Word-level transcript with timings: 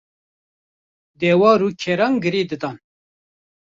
dewar 1.19 1.59
û 1.67 1.69
keran 1.81 2.13
girêdidan. 2.23 2.77